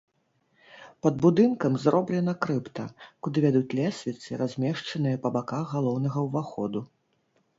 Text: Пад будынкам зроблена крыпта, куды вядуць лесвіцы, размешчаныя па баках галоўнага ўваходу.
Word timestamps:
Пад 1.05 1.15
будынкам 1.25 1.73
зроблена 1.83 2.33
крыпта, 2.45 2.85
куды 3.27 3.37
вядуць 3.45 3.75
лесвіцы, 3.79 4.29
размешчаныя 4.43 5.19
па 5.27 5.33
баках 5.39 5.65
галоўнага 5.77 6.17
ўваходу. 6.29 6.79